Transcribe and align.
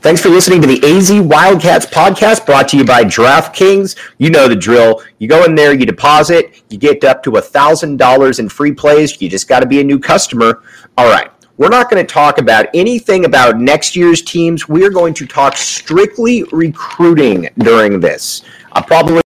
Thanks 0.00 0.20
for 0.20 0.28
listening 0.28 0.60
to 0.60 0.68
the 0.68 0.80
AZ 0.84 1.10
Wildcats 1.10 1.86
podcast 1.86 2.46
brought 2.46 2.68
to 2.68 2.76
you 2.76 2.84
by 2.84 3.02
DraftKings. 3.02 3.96
You 4.18 4.30
know 4.30 4.46
the 4.46 4.54
drill. 4.54 5.02
You 5.18 5.26
go 5.26 5.44
in 5.44 5.54
there, 5.54 5.72
you 5.72 5.84
deposit, 5.84 6.62
you 6.68 6.78
get 6.78 7.02
up 7.02 7.22
to 7.24 7.32
$1,000 7.32 8.38
in 8.38 8.48
free 8.48 8.72
plays. 8.72 9.20
You 9.20 9.28
just 9.28 9.48
got 9.48 9.60
to 9.60 9.66
be 9.66 9.80
a 9.80 9.84
new 9.84 9.98
customer. 9.98 10.62
All 10.96 11.10
right. 11.10 11.30
We're 11.56 11.70
not 11.70 11.90
going 11.90 12.06
to 12.06 12.12
talk 12.12 12.38
about 12.38 12.66
anything 12.74 13.24
about 13.24 13.58
next 13.58 13.96
year's 13.96 14.22
teams. 14.22 14.68
We're 14.68 14.90
going 14.90 15.14
to 15.14 15.26
talk 15.26 15.56
strictly 15.56 16.44
recruiting 16.52 17.48
during 17.58 17.98
this. 17.98 18.42
I 18.72 18.82
probably 18.82 19.22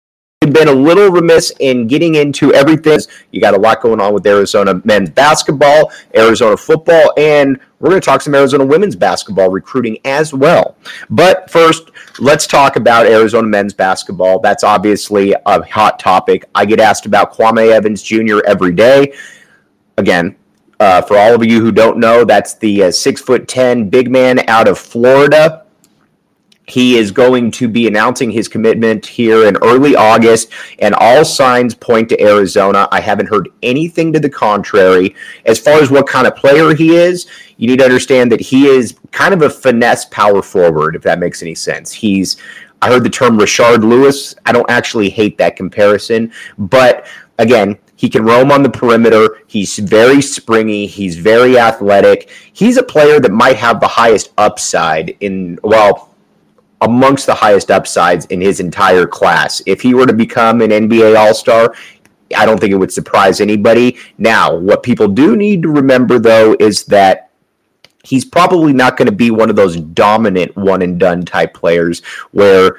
been 0.58 0.68
a 0.68 0.72
little 0.74 1.10
remiss 1.10 1.52
in 1.60 1.88
getting 1.88 2.16
into 2.16 2.54
everything. 2.54 3.00
You 3.32 3.42
got 3.42 3.54
a 3.54 3.60
lot 3.60 3.82
going 3.82 4.00
on 4.00 4.14
with 4.14 4.26
Arizona 4.26 4.82
men's 4.84 5.10
basketball, 5.10 5.92
Arizona 6.16 6.58
football, 6.58 7.14
and 7.18 7.60
we're 7.80 7.90
going 7.90 8.02
to 8.02 8.06
talk 8.06 8.22
some 8.22 8.34
Arizona 8.34 8.66
women's 8.66 8.96
basketball 8.96 9.50
recruiting 9.50 9.98
as 10.06 10.34
well. 10.34 10.78
But 11.10 11.50
first, 11.50 11.92
let's 12.20 12.48
talk 12.48 12.76
about 12.76 13.06
Arizona 13.06 13.48
men's 13.48 13.74
basketball. 13.74 14.40
That's 14.40 14.64
obviously 14.64 15.36
a 15.46 15.62
hot 15.64 16.00
topic. 16.00 16.46
I 16.56 16.66
get 16.66 16.80
asked 16.80 17.06
about 17.06 17.34
Kwame 17.34 17.70
Evans 17.72 18.02
Jr. 18.02 18.40
every 18.48 18.74
day. 18.74 19.14
Again, 19.98 20.36
uh, 20.80 21.02
for 21.02 21.18
all 21.18 21.34
of 21.34 21.44
you 21.44 21.62
who 21.62 21.72
don't 21.72 21.98
know, 21.98 22.24
that's 22.24 22.56
the 22.56 22.86
uh, 22.86 22.92
six 22.92 23.22
foot 23.22 23.48
ten 23.48 23.90
big 23.90 24.10
man 24.10 24.48
out 24.48 24.68
of 24.68 24.78
Florida. 24.78 25.67
He 26.70 26.98
is 26.98 27.12
going 27.12 27.52
to 27.52 27.70
be 27.70 27.88
announcing 27.88 28.30
his 28.30 28.50
commitment 28.50 29.06
here 29.06 29.48
in 29.48 29.56
early 29.58 29.96
August, 29.96 30.52
and 30.80 30.94
all 30.96 31.24
signs 31.24 31.74
point 31.74 32.10
to 32.10 32.22
Arizona. 32.22 32.90
I 32.92 33.00
haven't 33.00 33.30
heard 33.30 33.48
anything 33.64 34.12
to 34.12 34.20
the 34.20 34.30
contrary. 34.30 35.16
As 35.46 35.60
far 35.60 35.80
as 35.82 35.90
what 35.90 36.08
kind 36.08 36.28
of 36.28 36.36
player 36.36 36.76
he 36.76 36.96
is, 36.96 37.28
you 37.56 37.68
need 37.68 37.80
to 37.80 37.86
understand 37.86 38.30
that 38.34 38.42
he 38.42 38.68
is 38.68 38.98
kind 39.12 39.34
of 39.34 39.44
a 39.44 39.50
finesse 39.50 40.06
power 40.06 40.42
forward, 40.42 40.98
if 40.98 41.04
that 41.04 41.20
makes 41.20 41.42
any 41.42 41.56
sense. 41.56 41.94
He's, 41.94 42.36
I 42.82 42.90
heard 42.90 43.06
the 43.06 43.10
term 43.10 43.40
Rashard 43.40 43.82
Lewis. 43.82 44.36
I 44.46 44.52
don't 44.52 44.70
actually 44.70 45.10
hate 45.10 45.38
that 45.38 45.56
comparison, 45.56 46.34
but 46.58 47.08
again, 47.40 47.78
he 47.96 48.10
can 48.10 48.26
roam 48.26 48.52
on 48.52 48.62
the 48.62 48.70
perimeter. 48.70 49.42
He's 49.48 49.80
very 49.80 50.22
springy. 50.22 50.86
He's 50.86 51.18
very 51.18 51.58
athletic. 51.58 52.30
He's 52.54 52.78
a 52.78 52.84
player 52.84 53.20
that 53.20 53.32
might 53.32 53.56
have 53.56 53.80
the 53.80 53.88
highest 53.88 54.34
upside 54.38 55.16
in, 55.22 55.58
well, 55.64 56.07
amongst 56.82 57.26
the 57.26 57.34
highest 57.34 57.72
upsides 57.72 58.26
in 58.28 58.42
his 58.42 58.60
entire 58.60 59.08
class. 59.08 59.62
If 59.66 59.82
he 59.82 59.94
were 59.94 60.06
to 60.06 60.14
become 60.14 60.62
an 60.62 60.70
NBA 60.70 61.18
All 61.18 61.34
Star, 61.34 61.74
I 62.36 62.46
don't 62.46 62.60
think 62.60 62.72
it 62.72 62.78
would 62.78 62.92
surprise 62.92 63.42
anybody. 63.42 63.98
Now, 64.18 64.56
what 64.56 64.84
people 64.84 65.08
do 65.08 65.36
need 65.36 65.64
to 65.64 65.70
remember, 65.70 66.20
though, 66.20 66.56
is 66.60 66.84
that 66.86 67.32
he's 68.04 68.26
probably 68.26 68.74
not 68.74 68.98
going 68.98 69.08
to 69.08 69.16
be 69.16 69.32
one 69.32 69.50
of 69.50 69.56
those 69.56 69.78
dominant 69.78 70.56
one 70.56 70.82
and 70.82 71.00
done 71.00 71.24
type 71.24 71.54
players 71.54 72.04
where 72.32 72.78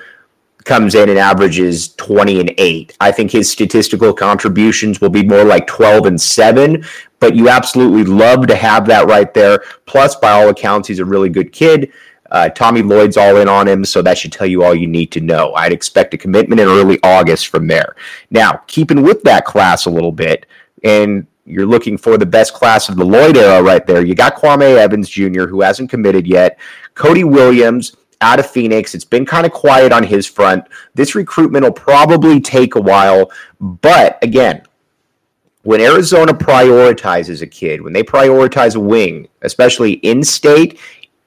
comes 0.65 0.95
in 0.95 1.09
and 1.09 1.19
averages 1.19 1.95
20 1.95 2.41
and 2.41 2.55
8. 2.59 2.97
I 3.01 3.11
think 3.11 3.31
his 3.31 3.51
statistical 3.51 4.13
contributions 4.13 5.01
will 5.01 5.09
be 5.09 5.25
more 5.25 5.45
like 5.45 5.67
12 5.67 6.07
and 6.07 6.21
7, 6.21 6.85
but 7.21 7.35
you 7.35 7.49
absolutely 7.49 8.05
love 8.05 8.47
to 8.47 8.55
have 8.55 8.87
that 8.87 9.07
right 9.07 9.33
there. 9.33 9.65
Plus, 9.87 10.15
by 10.17 10.31
all 10.31 10.51
accounts, 10.51 10.87
he's 10.87 10.99
a 10.99 11.05
really 11.05 11.31
good 11.31 11.53
kid. 11.53 11.91
Uh, 12.31 12.49
Tommy 12.51 12.83
Lloyd's 12.83 13.17
all 13.17 13.37
in 13.37 13.49
on 13.49 13.67
him, 13.67 13.85
so 13.85 14.03
that 14.03 14.19
should 14.19 14.33
tell 14.33 14.47
you 14.47 14.63
all 14.63 14.75
you 14.75 14.87
need 14.87 15.11
to 15.13 15.21
know. 15.21 15.55
I'd 15.55 15.73
expect 15.73 16.15
a 16.15 16.19
commitment 16.19 16.61
in 16.61 16.69
early 16.69 16.99
August 17.03 17.49
from 17.49 17.67
there. 17.67 17.97
Now, 18.31 18.63
keeping 18.67 19.03
with 19.03 19.23
that 19.23 19.45
class 19.45 19.87
a 19.87 19.91
little 19.91 20.13
bit, 20.13 20.47
and 20.85 21.27
you're 21.47 21.67
looking 21.67 21.97
for 21.97 22.19
the 22.19 22.27
best 22.27 22.53
class 22.53 22.89
of 22.89 22.97
the 22.97 23.05
Lloyd 23.05 23.37
era 23.37 23.63
right 23.63 23.87
there. 23.87 24.05
You 24.05 24.15
got 24.15 24.37
Kwame 24.37 24.77
Evans 24.77 25.09
Jr., 25.09 25.47
who 25.47 25.63
hasn't 25.63 25.91
committed 25.91 26.27
yet. 26.27 26.59
Cody 26.95 27.25
Williams 27.25 27.97
out 28.21 28.39
of 28.39 28.51
Phoenix. 28.51 28.95
It's 28.95 29.05
been 29.05 29.25
kind 29.25 29.47
of 29.47 29.53
quiet 29.53 29.93
on 29.93 30.03
his 30.03 30.27
front. 30.27 30.65
This 30.95 31.15
recruitment 31.15 31.65
will 31.65 31.73
probably 31.73 32.41
take 32.41 32.75
a 32.75 32.81
while, 32.81 33.31
but 33.61 34.19
again, 34.23 34.63
when 35.63 35.81
Arizona 35.81 36.33
prioritizes 36.33 37.43
a 37.43 37.47
kid, 37.47 37.83
when 37.83 37.93
they 37.93 38.03
prioritize 38.03 38.75
a 38.75 38.81
wing, 38.81 39.29
especially 39.43 39.93
in 39.95 40.23
state, 40.23 40.79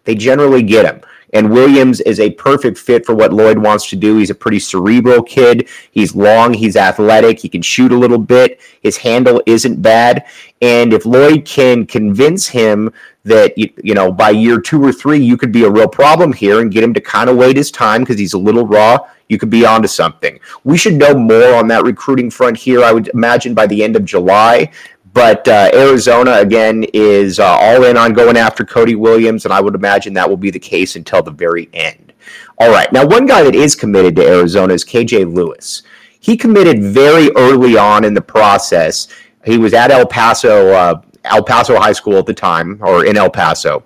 they 0.03 0.15
generally 0.15 0.63
get 0.63 0.85
him. 0.85 1.01
And 1.33 1.51
Williams 1.51 2.01
is 2.01 2.19
a 2.19 2.31
perfect 2.31 2.77
fit 2.77 3.05
for 3.05 3.15
what 3.15 3.31
Lloyd 3.31 3.57
wants 3.57 3.89
to 3.89 3.95
do. 3.95 4.17
He's 4.17 4.29
a 4.29 4.35
pretty 4.35 4.59
cerebral 4.59 5.23
kid. 5.23 5.69
He's 5.91 6.15
long, 6.15 6.53
he's 6.53 6.75
athletic, 6.75 7.39
he 7.39 7.47
can 7.47 7.61
shoot 7.61 7.91
a 7.91 7.97
little 7.97 8.17
bit. 8.17 8.59
His 8.81 8.97
handle 8.97 9.41
isn't 9.45 9.81
bad. 9.81 10.25
And 10.61 10.93
if 10.93 11.05
Lloyd 11.05 11.45
can 11.45 11.85
convince 11.85 12.47
him 12.47 12.91
that 13.23 13.57
you, 13.57 13.71
you 13.83 13.93
know 13.93 14.11
by 14.11 14.31
year 14.31 14.59
2 14.59 14.83
or 14.83 14.91
3 14.91 15.19
you 15.19 15.37
could 15.37 15.51
be 15.51 15.63
a 15.63 15.69
real 15.69 15.87
problem 15.87 16.33
here 16.33 16.59
and 16.59 16.71
get 16.71 16.83
him 16.83 16.93
to 16.95 17.01
kind 17.01 17.29
of 17.29 17.37
wait 17.37 17.55
his 17.55 17.69
time 17.69 18.01
because 18.01 18.17
he's 18.17 18.33
a 18.33 18.37
little 18.37 18.65
raw, 18.65 18.97
you 19.29 19.37
could 19.37 19.49
be 19.49 19.65
onto 19.65 19.87
something. 19.87 20.39
We 20.63 20.77
should 20.77 20.95
know 20.95 21.13
more 21.13 21.53
on 21.53 21.67
that 21.69 21.83
recruiting 21.83 22.29
front 22.29 22.57
here 22.57 22.83
I 22.83 22.91
would 22.91 23.09
imagine 23.09 23.53
by 23.53 23.67
the 23.67 23.83
end 23.83 23.95
of 23.95 24.05
July. 24.05 24.71
But 25.13 25.47
uh, 25.47 25.69
Arizona, 25.73 26.35
again, 26.35 26.85
is 26.93 27.39
uh, 27.39 27.45
all 27.45 27.83
in 27.83 27.97
on 27.97 28.13
going 28.13 28.37
after 28.37 28.63
Cody 28.63 28.95
Williams, 28.95 29.45
and 29.45 29.53
I 29.53 29.59
would 29.59 29.75
imagine 29.75 30.13
that 30.13 30.29
will 30.29 30.37
be 30.37 30.51
the 30.51 30.59
case 30.59 30.95
until 30.95 31.21
the 31.21 31.31
very 31.31 31.69
end. 31.73 32.13
All 32.59 32.69
right. 32.69 32.91
Now, 32.93 33.05
one 33.05 33.25
guy 33.25 33.43
that 33.43 33.55
is 33.55 33.75
committed 33.75 34.15
to 34.15 34.27
Arizona 34.27 34.73
is 34.73 34.85
KJ 34.85 35.33
Lewis. 35.33 35.83
He 36.19 36.37
committed 36.37 36.81
very 36.81 37.31
early 37.35 37.77
on 37.77 38.05
in 38.05 38.13
the 38.13 38.21
process. 38.21 39.07
He 39.43 39.57
was 39.57 39.73
at 39.73 39.91
El 39.91 40.05
Paso, 40.05 40.71
uh, 40.71 41.01
El 41.25 41.43
Paso 41.43 41.77
High 41.77 41.93
School 41.93 42.17
at 42.17 42.25
the 42.25 42.33
time, 42.33 42.77
or 42.81 43.05
in 43.05 43.17
El 43.17 43.29
Paso. 43.29 43.83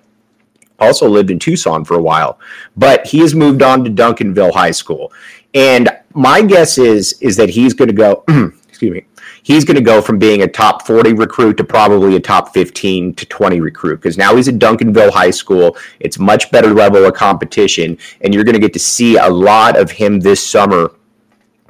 Also 0.78 1.08
lived 1.08 1.30
in 1.30 1.38
Tucson 1.38 1.86
for 1.86 1.94
a 1.94 2.02
while, 2.02 2.38
but 2.76 3.06
he 3.06 3.20
has 3.20 3.34
moved 3.34 3.62
on 3.62 3.82
to 3.82 3.90
Duncanville 3.90 4.52
High 4.52 4.72
School. 4.72 5.10
And 5.54 5.88
my 6.12 6.42
guess 6.42 6.76
is 6.76 7.14
is 7.22 7.34
that 7.36 7.48
he's 7.48 7.72
going 7.72 7.88
to 7.88 7.94
go. 7.94 8.24
excuse 8.68 8.92
me 8.92 9.06
he's 9.46 9.64
going 9.64 9.76
to 9.76 9.80
go 9.80 10.02
from 10.02 10.18
being 10.18 10.42
a 10.42 10.48
top 10.48 10.84
40 10.84 11.12
recruit 11.12 11.56
to 11.56 11.62
probably 11.62 12.16
a 12.16 12.20
top 12.20 12.52
15 12.52 13.14
to 13.14 13.26
20 13.26 13.60
recruit 13.60 13.98
because 13.98 14.18
now 14.18 14.34
he's 14.34 14.48
at 14.48 14.56
Duncanville 14.56 15.12
High 15.12 15.30
School. 15.30 15.76
It's 16.00 16.18
much 16.18 16.50
better 16.50 16.74
level 16.74 17.04
of 17.04 17.14
competition, 17.14 17.96
and 18.22 18.34
you're 18.34 18.42
going 18.42 18.54
to 18.54 18.60
get 18.60 18.72
to 18.72 18.80
see 18.80 19.16
a 19.16 19.28
lot 19.28 19.78
of 19.78 19.92
him 19.92 20.18
this 20.18 20.44
summer 20.44 20.90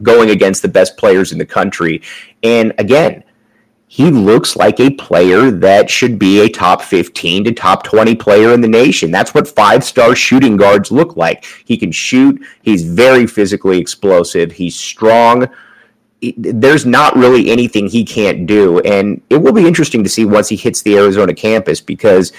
going 0.02 0.30
against 0.30 0.62
the 0.62 0.68
best 0.68 0.96
players 0.96 1.32
in 1.32 1.38
the 1.38 1.44
country. 1.44 2.00
And 2.42 2.72
again, 2.78 3.22
he 3.88 4.10
looks 4.10 4.56
like 4.56 4.80
a 4.80 4.88
player 4.88 5.50
that 5.50 5.90
should 5.90 6.18
be 6.18 6.40
a 6.40 6.48
top 6.48 6.80
15 6.80 7.44
to 7.44 7.52
top 7.52 7.82
20 7.82 8.14
player 8.14 8.54
in 8.54 8.62
the 8.62 8.68
nation. 8.68 9.10
That's 9.10 9.34
what 9.34 9.46
five 9.46 9.84
star 9.84 10.16
shooting 10.16 10.56
guards 10.56 10.90
look 10.90 11.18
like. 11.18 11.44
He 11.66 11.76
can 11.76 11.92
shoot, 11.92 12.42
he's 12.62 12.84
very 12.84 13.26
physically 13.26 13.78
explosive, 13.78 14.52
he's 14.52 14.74
strong 14.74 15.46
there's 16.36 16.86
not 16.86 17.16
really 17.16 17.50
anything 17.50 17.88
he 17.88 18.04
can't 18.04 18.46
do. 18.46 18.80
And 18.80 19.20
it 19.30 19.36
will 19.36 19.52
be 19.52 19.66
interesting 19.66 20.02
to 20.04 20.10
see 20.10 20.24
once 20.24 20.48
he 20.48 20.56
hits 20.56 20.82
the 20.82 20.96
Arizona 20.96 21.34
campus 21.34 21.80
because 21.80 22.32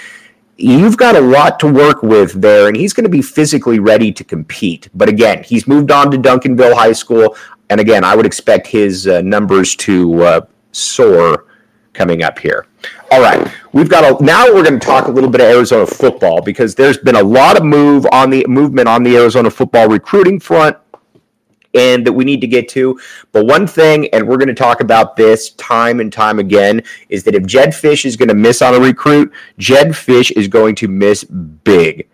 you've 0.56 0.96
got 0.96 1.16
a 1.16 1.20
lot 1.20 1.60
to 1.60 1.72
work 1.72 2.02
with 2.02 2.40
there, 2.40 2.68
and 2.68 2.76
he's 2.76 2.92
going 2.92 3.04
to 3.04 3.10
be 3.10 3.22
physically 3.22 3.78
ready 3.78 4.12
to 4.12 4.24
compete. 4.24 4.88
But 4.94 5.08
again, 5.08 5.42
he's 5.42 5.66
moved 5.66 5.90
on 5.90 6.10
to 6.10 6.18
Duncanville 6.18 6.74
High 6.74 6.92
School. 6.92 7.36
And 7.70 7.80
again, 7.80 8.04
I 8.04 8.16
would 8.16 8.26
expect 8.26 8.66
his 8.66 9.06
uh, 9.06 9.20
numbers 9.20 9.76
to 9.76 10.22
uh, 10.22 10.40
soar 10.72 11.46
coming 11.92 12.22
up 12.22 12.38
here. 12.38 12.66
All 13.10 13.20
right, 13.20 13.50
we've 13.72 13.88
got 13.88 14.04
a 14.04 14.24
now 14.24 14.46
we're 14.46 14.62
going 14.62 14.78
to 14.78 14.86
talk 14.86 15.08
a 15.08 15.10
little 15.10 15.30
bit 15.30 15.40
of 15.40 15.48
Arizona 15.48 15.86
football 15.86 16.40
because 16.40 16.74
there's 16.74 16.98
been 16.98 17.16
a 17.16 17.22
lot 17.22 17.56
of 17.56 17.64
move 17.64 18.06
on 18.12 18.30
the 18.30 18.44
movement 18.46 18.88
on 18.88 19.02
the 19.02 19.16
Arizona 19.16 19.50
football 19.50 19.88
recruiting 19.88 20.38
front 20.38 20.76
and 21.78 22.06
that 22.06 22.12
we 22.12 22.24
need 22.24 22.40
to 22.40 22.46
get 22.46 22.68
to. 22.70 22.98
But 23.32 23.46
one 23.46 23.66
thing, 23.66 24.08
and 24.08 24.26
we're 24.26 24.36
going 24.36 24.48
to 24.48 24.54
talk 24.54 24.80
about 24.80 25.16
this 25.16 25.50
time 25.50 26.00
and 26.00 26.12
time 26.12 26.38
again, 26.38 26.82
is 27.08 27.24
that 27.24 27.34
if 27.34 27.46
Jedd 27.46 27.70
Fisch 27.70 28.04
is 28.04 28.16
going 28.16 28.28
to 28.28 28.34
miss 28.34 28.62
on 28.62 28.74
a 28.74 28.80
recruit, 28.80 29.32
Jedd 29.58 29.88
Fisch 29.88 30.30
is 30.32 30.48
going 30.48 30.74
to 30.76 30.88
miss 30.88 31.24
big. 31.24 32.08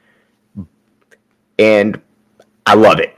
And 1.59 2.01
I 2.67 2.75
love 2.75 2.99
it. 2.99 3.17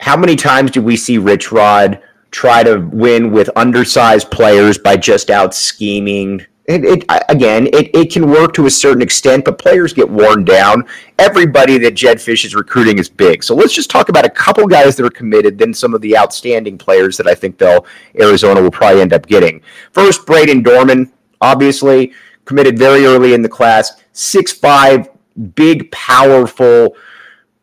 How 0.00 0.16
many 0.16 0.36
times 0.36 0.70
do 0.70 0.80
we 0.80 0.96
see 0.96 1.18
Rich 1.18 1.50
Rod 1.50 2.00
try 2.30 2.62
to 2.62 2.78
win 2.92 3.32
with 3.32 3.50
undersized 3.56 4.30
players 4.30 4.78
by 4.78 4.96
just 4.96 5.30
out 5.30 5.54
scheming 5.54 6.44
it, 6.68 6.84
it, 6.84 7.04
again, 7.30 7.66
it, 7.68 7.94
it 7.96 8.12
can 8.12 8.30
work 8.30 8.52
to 8.52 8.66
a 8.66 8.70
certain 8.70 9.00
extent, 9.00 9.46
but 9.46 9.58
players 9.58 9.94
get 9.94 10.08
worn 10.08 10.44
down. 10.44 10.84
Everybody 11.18 11.78
that 11.78 11.94
Jedd 11.94 12.18
Fisch 12.18 12.44
is 12.44 12.54
recruiting 12.54 12.98
is 12.98 13.08
big. 13.08 13.42
So 13.42 13.54
let's 13.54 13.72
just 13.72 13.90
talk 13.90 14.10
about 14.10 14.26
a 14.26 14.30
couple 14.30 14.66
guys 14.66 14.94
that 14.96 15.06
are 15.06 15.10
committed, 15.10 15.56
then 15.56 15.72
some 15.72 15.94
of 15.94 16.02
the 16.02 16.16
outstanding 16.16 16.76
players 16.76 17.16
that 17.16 17.26
I 17.26 17.34
think 17.34 17.56
they'll 17.56 17.86
Arizona 18.20 18.60
will 18.60 18.70
probably 18.70 19.00
end 19.00 19.14
up 19.14 19.26
getting. 19.26 19.62
First, 19.92 20.26
Brayden 20.26 20.62
Dorman, 20.62 21.10
obviously 21.40 22.12
committed 22.44 22.78
very 22.78 23.06
early 23.06 23.32
in 23.32 23.40
the 23.40 23.48
class, 23.48 24.02
six 24.12 24.52
five, 24.52 25.08
big, 25.54 25.90
powerful 25.90 26.96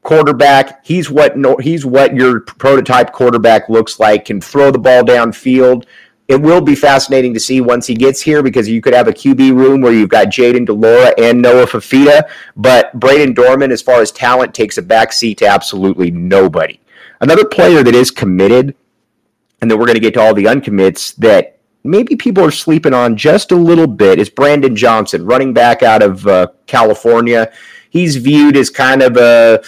quarterback. 0.01 0.83
He's 0.83 1.11
what 1.11 1.35
he's 1.61 1.85
what 1.85 2.15
your 2.15 2.39
prototype 2.39 3.11
quarterback 3.11 3.69
looks 3.69 3.99
like. 3.99 4.25
Can 4.25 4.41
throw 4.41 4.71
the 4.71 4.79
ball 4.79 5.03
downfield 5.03 5.85
it 6.27 6.41
will 6.41 6.61
be 6.61 6.75
fascinating 6.75 7.33
to 7.33 7.39
see 7.39 7.61
once 7.61 7.85
he 7.85 7.93
gets 7.93 8.19
here 8.19 8.41
because 8.41 8.67
you 8.67 8.81
could 8.81 8.93
have 8.93 9.07
a 9.07 9.13
QB 9.13 9.55
room 9.55 9.81
where 9.81 9.93
you've 9.93 10.09
got 10.09 10.27
Jayden 10.27 10.65
de 10.65 10.73
Laura 10.73 11.13
and 11.19 11.41
Noah 11.41 11.67
Fifita, 11.67 12.27
but 12.55 12.97
Brayden 12.99 13.35
Dorman, 13.35 13.71
as 13.71 13.81
far 13.81 14.01
as 14.01 14.11
talent, 14.11 14.53
takes 14.53 14.77
a 14.77 14.81
backseat 14.81 15.37
to 15.37 15.47
absolutely 15.47 16.09
nobody. 16.09 16.79
Another 17.21 17.45
player 17.45 17.83
that 17.83 17.93
is 17.93 18.09
committed, 18.09 18.75
and 19.61 19.69
then 19.69 19.77
we're 19.77 19.85
going 19.85 19.95
to 19.95 20.01
get 20.01 20.15
to 20.15 20.21
all 20.21 20.33
the 20.33 20.47
uncommits 20.47 21.13
that 21.13 21.59
maybe 21.83 22.15
people 22.15 22.43
are 22.43 22.51
sleeping 22.51 22.93
on 22.93 23.15
just 23.15 23.51
a 23.51 23.55
little 23.55 23.87
bit, 23.87 24.17
is 24.17 24.29
Brandon 24.29 24.75
Johnson, 24.75 25.25
running 25.25 25.53
back 25.53 25.83
out 25.83 26.01
of 26.01 26.25
uh, 26.25 26.47
California. 26.65 27.51
He's 27.91 28.15
viewed 28.15 28.57
as 28.57 28.71
kind 28.71 29.03
of 29.03 29.15
a 29.15 29.63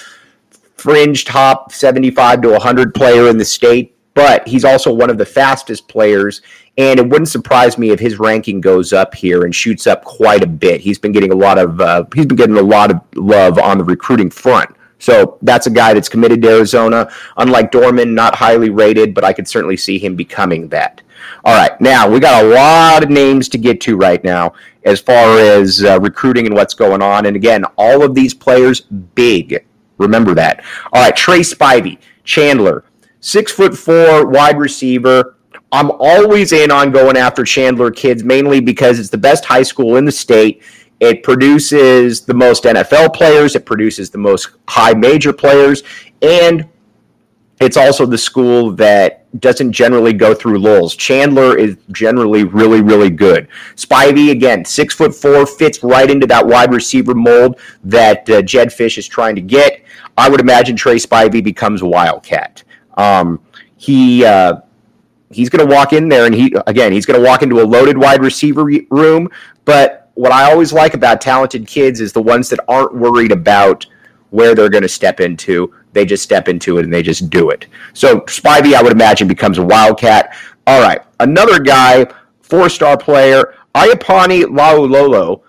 fringe 0.76 1.26
top 1.26 1.72
75 1.72 2.42
to 2.42 2.50
100 2.50 2.96
player 2.96 3.30
in 3.30 3.38
the 3.38 3.46
state 3.46 3.97
but 4.18 4.48
he's 4.48 4.66
also 4.66 4.92
one 4.92 5.12
of 5.12 5.20
the 5.20 5.26
fastest 5.26 5.88
players. 5.88 6.42
And 6.80 7.00
it 7.00 7.08
wouldn't 7.08 7.30
surprise 7.30 7.78
me 7.78 7.92
if 7.92 8.00
his 8.00 8.18
ranking 8.18 8.60
goes 8.62 8.92
up 8.92 9.14
here 9.14 9.46
and 9.46 9.54
shoots 9.54 9.86
up 9.86 10.04
quite 10.04 10.44
a 10.44 10.48
bit. 10.48 10.82
He's 10.82 10.98
been 10.98 11.12
getting 11.12 11.32
a 11.32 11.36
lot 11.36 11.60
of 11.60 11.80
uh, 11.80 12.06
he's 12.16 12.26
been 12.26 12.36
getting 12.36 12.58
a 12.58 12.62
lot 12.62 12.90
of 12.90 13.00
love 13.16 13.60
on 13.60 13.78
the 13.78 13.84
recruiting 13.84 14.32
front. 14.32 14.76
So 14.98 15.38
that's 15.44 15.68
a 15.68 15.70
guy 15.70 15.94
that's 15.94 16.10
committed 16.10 16.42
to 16.42 16.50
Arizona. 16.50 17.12
Unlike 17.38 17.72
Dorman, 17.72 18.16
not 18.16 18.34
highly 18.34 18.72
rated, 18.72 19.14
but 19.14 19.24
I 19.24 19.34
could 19.34 19.48
certainly 19.48 19.78
see 19.78 20.00
him 20.00 20.16
becoming 20.16 20.68
that. 20.70 21.02
All 21.46 21.56
right, 21.56 21.80
now 21.80 22.10
we 22.10 22.20
got 22.20 22.44
a 22.44 22.48
lot 22.48 23.04
of 23.04 23.12
names 23.12 23.48
to 23.50 23.60
get 23.60 23.80
to 23.82 23.98
right 23.98 24.24
now 24.24 24.54
as 24.84 25.00
far 25.00 25.38
as 25.38 25.84
uh, 25.84 26.00
recruiting 26.00 26.48
and 26.48 26.56
what's 26.56 26.74
going 26.74 27.04
on. 27.04 27.28
And 27.28 27.36
again, 27.36 27.66
all 27.78 28.02
of 28.02 28.16
these 28.16 28.34
players 28.34 28.82
big. 28.82 29.64
Remember 30.00 30.34
that. 30.34 30.64
All 30.92 31.04
right, 31.04 31.16
Trey 31.16 31.42
Spivey, 31.42 32.00
Chandler, 32.24 32.84
six 33.28 33.52
foot 33.52 33.78
four 33.78 34.26
wide 34.26 34.58
receiver. 34.58 35.36
I'm 35.74 35.92
always 36.00 36.54
in 36.54 36.72
on 36.72 36.92
going 36.92 37.18
after 37.18 37.44
Chandler 37.44 37.92
kids, 37.92 38.24
mainly 38.24 38.62
because 38.62 39.00
it's 39.00 39.10
the 39.10 39.18
best 39.18 39.44
high 39.44 39.64
school 39.64 39.98
in 39.98 40.06
the 40.06 40.12
state. 40.14 40.64
It 41.02 41.24
produces 41.24 42.22
the 42.22 42.34
most 42.34 42.64
NFL 42.64 43.14
players, 43.14 43.56
it 43.56 43.66
produces 43.66 44.10
the 44.10 44.18
most 44.18 44.52
high 44.70 44.94
major 44.94 45.34
players, 45.34 45.84
and 46.22 46.68
it's 47.60 47.76
also 47.76 48.06
the 48.06 48.18
school 48.18 48.72
that 48.72 49.26
doesn't 49.42 49.74
generally 49.74 50.14
go 50.14 50.34
through 50.34 50.60
lulls. 50.60 50.96
Chandler 50.96 51.58
is 51.58 51.76
generally 51.92 52.46
really, 52.46 52.82
really 52.82 53.10
good. 53.10 53.50
Spivey, 53.76 54.32
again, 54.32 54.64
six 54.64 54.96
foot 54.96 55.14
four, 55.14 55.46
fits 55.46 55.84
right 55.84 56.10
into 56.10 56.28
that 56.28 56.48
wide 56.48 56.74
receiver 56.74 57.14
mold 57.14 57.60
that 57.84 58.28
uh, 58.30 58.42
Jedd 58.42 58.70
Fisch 58.70 58.98
is 58.98 59.08
trying 59.08 59.36
to 59.36 59.42
get. 59.42 59.84
I 60.18 60.30
would 60.30 60.40
imagine 60.40 60.76
Trey 60.76 60.96
Spivey 60.96 61.44
becomes 61.44 61.82
a 61.82 61.86
Wildcat. 61.86 62.64
Um, 62.98 63.40
he 63.78 64.26
uh, 64.26 64.62
he's 65.30 65.50
going 65.50 65.68
to 65.68 65.74
walk 65.74 65.94
in 65.94 66.10
there, 66.10 66.26
and 66.26 66.36
he 66.36 66.54
again 66.68 66.92
he's 66.92 67.06
going 67.06 67.20
to 67.22 67.26
walk 67.26 67.44
into 67.44 67.62
a 67.62 67.66
loaded 67.66 67.98
wide 67.98 68.22
receiver 68.22 68.66
room. 68.90 69.30
But 69.66 70.12
what 70.16 70.32
I 70.32 70.52
always 70.52 70.74
like 70.74 70.96
about 70.96 71.22
talented 71.22 71.68
kids 71.68 72.02
is 72.02 72.12
the 72.12 72.22
ones 72.22 72.50
that 72.50 72.60
aren't 72.68 72.96
worried 72.96 73.32
about 73.32 73.86
where 74.32 74.56
they're 74.56 74.70
going 74.70 74.82
to 74.82 74.90
step 74.90 75.20
into. 75.20 75.74
They 75.94 76.06
just 76.06 76.24
step 76.24 76.48
into 76.48 76.80
it 76.80 76.84
and 76.84 76.94
they 76.94 77.04
just 77.04 77.30
do 77.30 77.50
it. 77.52 77.68
So 77.94 78.22
Spivey, 78.22 78.74
I 78.74 78.82
would 78.82 78.92
imagine, 78.92 79.28
becomes 79.28 79.58
a 79.58 79.64
wildcat. 79.64 80.36
All 80.66 80.82
right, 80.82 81.02
another 81.20 81.60
guy, 81.60 82.08
four-star 82.42 82.98
player, 82.98 83.56
Iapani 83.74 84.44
Laloulu, 84.44 85.42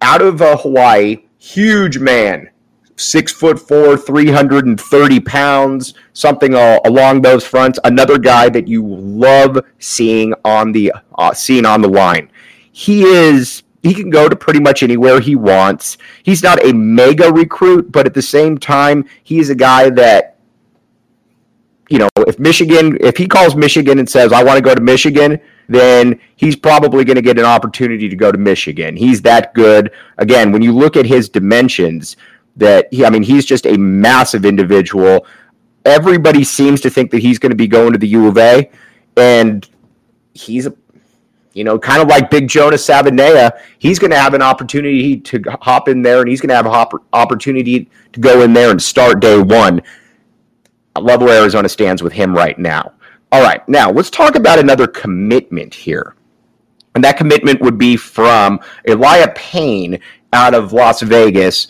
out 0.00 0.22
of 0.22 0.40
uh, 0.40 0.56
Hawaii, 0.56 1.24
huge 1.38 1.98
man 1.98 2.50
six 2.96 3.32
foot 3.32 3.58
four, 3.58 3.96
330 3.96 5.20
pounds, 5.20 5.94
something 6.12 6.54
along 6.54 7.22
those 7.22 7.44
fronts. 7.44 7.78
Another 7.84 8.18
guy 8.18 8.48
that 8.48 8.68
you 8.68 8.86
love 8.86 9.64
seeing 9.78 10.34
on 10.44 10.72
the 10.72 10.92
uh, 11.16 11.32
seeing 11.32 11.66
on 11.66 11.80
the 11.82 11.88
line. 11.88 12.30
He 12.72 13.02
is 13.02 13.62
he 13.82 13.92
can 13.94 14.10
go 14.10 14.28
to 14.28 14.36
pretty 14.36 14.60
much 14.60 14.82
anywhere 14.82 15.20
he 15.20 15.36
wants. 15.36 15.98
He's 16.22 16.42
not 16.42 16.64
a 16.64 16.72
mega 16.72 17.32
recruit, 17.32 17.92
but 17.92 18.06
at 18.06 18.14
the 18.14 18.22
same 18.22 18.56
time, 18.56 19.04
he's 19.22 19.50
a 19.50 19.54
guy 19.54 19.90
that 19.90 20.34
you 21.90 21.98
know, 21.98 22.08
if 22.26 22.38
Michigan, 22.38 22.96
if 23.00 23.16
he 23.16 23.26
calls 23.26 23.54
Michigan 23.54 23.98
and 23.98 24.08
says, 24.08 24.32
I 24.32 24.42
want 24.42 24.56
to 24.56 24.62
go 24.62 24.74
to 24.74 24.80
Michigan, 24.80 25.38
then 25.68 26.18
he's 26.36 26.56
probably 26.56 27.04
going 27.04 27.16
to 27.16 27.22
get 27.22 27.38
an 27.38 27.44
opportunity 27.44 28.08
to 28.08 28.16
go 28.16 28.32
to 28.32 28.38
Michigan. 28.38 28.96
He's 28.96 29.22
that 29.22 29.54
good. 29.54 29.92
Again, 30.18 30.52
when 30.52 30.62
you 30.62 30.72
look 30.72 30.96
at 30.96 31.06
his 31.06 31.28
dimensions, 31.28 32.16
that 32.56 32.92
he, 32.92 33.04
I 33.04 33.10
mean, 33.10 33.22
he's 33.22 33.44
just 33.44 33.66
a 33.66 33.76
massive 33.76 34.44
individual. 34.44 35.26
Everybody 35.84 36.44
seems 36.44 36.80
to 36.82 36.90
think 36.90 37.10
that 37.10 37.18
he's 37.18 37.38
going 37.38 37.50
to 37.50 37.56
be 37.56 37.66
going 37.66 37.92
to 37.92 37.98
the 37.98 38.08
U 38.08 38.28
of 38.28 38.38
A, 38.38 38.70
and 39.16 39.68
he's 40.32 40.66
a 40.66 40.74
you 41.54 41.62
know, 41.62 41.78
kind 41.78 42.02
of 42.02 42.08
like 42.08 42.30
Big 42.30 42.48
Jonas 42.48 42.86
Savaiinaea, 42.86 43.58
he's 43.78 44.00
going 44.00 44.10
to 44.10 44.18
have 44.18 44.34
an 44.34 44.42
opportunity 44.42 45.16
to 45.18 45.40
hop 45.62 45.88
in 45.88 46.02
there, 46.02 46.20
and 46.20 46.28
he's 46.28 46.40
going 46.40 46.48
to 46.48 46.56
have 46.56 46.66
an 46.66 47.00
opportunity 47.12 47.88
to 48.12 48.20
go 48.20 48.42
in 48.42 48.52
there 48.52 48.70
and 48.70 48.82
start 48.82 49.20
day 49.20 49.40
one. 49.40 49.80
I 50.96 51.00
love 51.00 51.22
where 51.22 51.40
Arizona 51.40 51.68
stands 51.68 52.02
with 52.02 52.12
him 52.12 52.34
right 52.34 52.58
now. 52.58 52.92
All 53.32 53.42
right, 53.42 53.66
now 53.68 53.90
let's 53.90 54.10
talk 54.10 54.34
about 54.34 54.58
another 54.58 54.86
commitment 54.86 55.72
here. 55.72 56.14
And 56.94 57.02
that 57.02 57.16
commitment 57.16 57.60
would 57.60 57.78
be 57.78 57.96
from 57.96 58.60
Elia 58.86 59.32
Payne 59.34 59.98
out 60.32 60.54
of 60.54 60.72
Las 60.72 61.02
Vegas, 61.02 61.68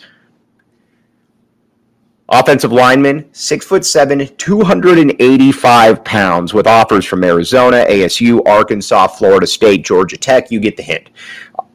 Offensive 2.27 2.71
lineman, 2.71 3.29
six 3.33 3.65
foot 3.65 3.85
seven, 3.85 4.27
285 4.37 6.03
pounds, 6.03 6.55
with 6.55 6.65
offers 6.65 7.05
from 7.05 7.23
Arizona, 7.23 7.85
ASU, 7.87 8.41
Arkansas, 8.47 9.07
Florida 9.07 9.45
State, 9.45 9.85
Georgia 9.85 10.17
Tech. 10.17 10.49
You 10.49 10.59
get 10.59 10.75
the 10.75 10.81
hint. 10.81 11.11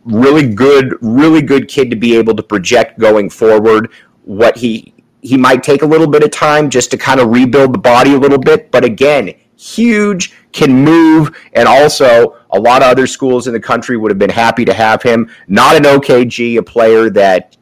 Really 0.04 0.52
good, 0.52 0.96
really 1.00 1.40
good 1.40 1.68
kid 1.68 1.88
to 1.90 1.96
be 1.96 2.16
able 2.16 2.34
to 2.34 2.42
project 2.42 2.98
going 2.98 3.30
forward. 3.30 3.92
What 4.24 4.56
he 4.56 4.92
he 5.22 5.36
might 5.36 5.62
take 5.62 5.82
a 5.82 5.86
little 5.86 6.08
bit 6.08 6.24
of 6.24 6.30
time 6.32 6.68
just 6.68 6.90
to 6.90 6.98
kind 6.98 7.20
of 7.20 7.28
rebuild 7.28 7.72
the 7.72 7.78
body 7.78 8.14
a 8.14 8.18
little 8.18 8.38
bit, 8.38 8.72
but 8.72 8.84
again, 8.84 9.32
huge, 9.56 10.32
can 10.52 10.72
move, 10.72 11.30
and 11.52 11.68
also 11.68 12.36
a 12.50 12.58
lot 12.58 12.82
of 12.82 12.88
other 12.88 13.06
schools 13.06 13.46
in 13.46 13.52
the 13.52 13.60
country 13.60 13.96
would 13.96 14.10
have 14.10 14.18
been 14.18 14.30
happy 14.30 14.64
to 14.64 14.72
have 14.72 15.02
him. 15.02 15.30
Not 15.46 15.76
an 15.76 15.84
OKG, 15.84 16.58
a 16.58 16.62
player 16.62 17.10
that 17.10 17.56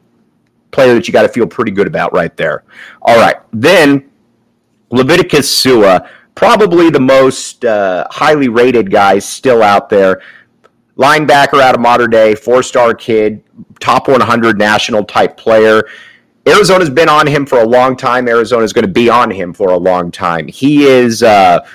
player 0.71 0.93
that 0.93 1.07
you 1.07 1.11
got 1.11 1.23
to 1.23 1.29
feel 1.29 1.47
pretty 1.47 1.71
good 1.71 1.87
about 1.87 2.13
right 2.13 2.35
there. 2.37 2.63
All 3.01 3.17
right. 3.17 3.37
Then 3.51 4.09
Leviticus 4.91 5.53
Sua, 5.53 6.07
probably 6.35 6.89
the 6.89 6.99
most 6.99 7.65
uh, 7.65 8.07
highly 8.09 8.49
rated 8.49 8.91
guy 8.91 9.19
still 9.19 9.63
out 9.63 9.89
there. 9.89 10.21
Linebacker 10.97 11.61
out 11.61 11.75
of 11.75 11.81
Mater 11.81 12.07
Dei, 12.07 12.35
four 12.35 12.61
star 12.61 12.93
kid, 12.93 13.41
top 13.79 14.07
100 14.07 14.57
national 14.57 15.05
type 15.05 15.37
player. 15.37 15.83
Arizona's 16.45 16.89
been 16.89 17.09
on 17.09 17.27
him 17.27 17.45
for 17.45 17.59
a 17.59 17.65
long 17.65 17.95
time. 17.95 18.27
Arizona's 18.27 18.73
going 18.73 18.85
to 18.85 18.91
be 18.91 19.09
on 19.09 19.29
him 19.31 19.53
for 19.53 19.69
a 19.69 19.77
long 19.77 20.11
time. 20.11 20.47
He 20.47 20.85
is, 20.85 21.23
uh, 21.23 21.65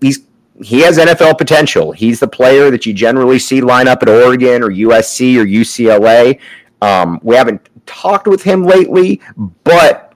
he's, 0.00 0.20
he 0.62 0.80
has 0.80 0.98
NFL 0.98 1.36
potential. 1.36 1.92
He's 1.92 2.20
the 2.20 2.28
player 2.28 2.70
that 2.70 2.86
you 2.86 2.94
generally 2.94 3.38
see 3.38 3.60
line 3.60 3.88
up 3.88 4.02
at 4.02 4.08
Oregon 4.08 4.62
or 4.62 4.68
USC 4.68 5.36
or 5.36 5.44
UCLA. 5.44 6.38
Um, 6.82 7.20
we 7.22 7.36
haven't 7.36 7.68
talked 7.86 8.26
with 8.26 8.42
him 8.42 8.64
lately, 8.64 9.20
but 9.64 10.12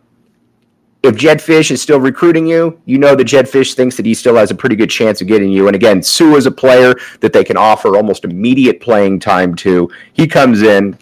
if 1.02 1.16
Jedd 1.16 1.38
Fisch 1.38 1.70
is 1.70 1.80
still 1.80 2.00
recruiting 2.00 2.46
you, 2.46 2.80
you 2.84 2.98
know 2.98 3.14
that 3.14 3.24
Jedd 3.24 3.46
Fisch 3.46 3.74
thinks 3.74 3.96
that 3.96 4.04
he 4.04 4.14
still 4.14 4.36
has 4.36 4.50
a 4.50 4.54
pretty 4.54 4.76
good 4.76 4.90
chance 4.90 5.20
of 5.20 5.28
getting 5.28 5.50
you. 5.50 5.68
And 5.68 5.76
again, 5.76 6.02
Sue 6.02 6.36
is 6.36 6.46
a 6.46 6.50
player 6.50 6.94
that 7.20 7.32
they 7.32 7.44
can 7.44 7.56
offer 7.56 7.96
almost 7.96 8.24
immediate 8.24 8.80
playing 8.80 9.20
time 9.20 9.54
to. 9.56 9.88
He 10.12 10.26
comes 10.26 10.62
in, 10.62 10.98